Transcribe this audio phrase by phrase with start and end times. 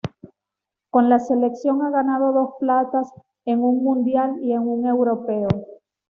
[0.89, 3.13] Con la selección ha ganado dos platas
[3.45, 5.47] en un Mundial y en un Europeo.